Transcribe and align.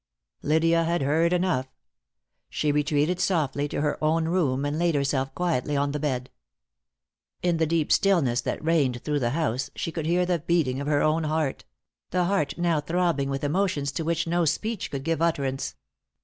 Lydia 0.41 0.83
had 0.83 1.03
heard 1.03 1.31
enough. 1.31 1.67
She 2.49 2.71
retreated 2.71 3.19
softly 3.19 3.67
to 3.67 3.81
her 3.81 4.03
own 4.03 4.25
room, 4.27 4.65
and 4.65 4.79
laid 4.79 4.95
herself 4.95 5.35
quietly 5.35 5.77
on 5.77 5.91
the 5.91 5.99
bed. 5.99 6.31
In 7.43 7.57
the 7.57 7.67
deep 7.67 7.91
stillness 7.91 8.41
that 8.41 8.65
reigned 8.65 9.03
through 9.03 9.19
the 9.19 9.29
house, 9.29 9.69
she 9.75 9.91
could 9.91 10.07
hear 10.07 10.25
the 10.25 10.39
beating 10.39 10.81
of 10.81 10.87
her 10.87 11.03
own 11.03 11.25
heart 11.25 11.65
the 12.09 12.23
heart 12.23 12.57
now 12.57 12.81
throbbing 12.81 13.29
with 13.29 13.43
emotions 13.43 13.91
to 13.91 14.03
which 14.03 14.25
no 14.25 14.43
speech 14.43 14.89
could 14.89 15.03
give 15.03 15.21
utterance. 15.21 15.75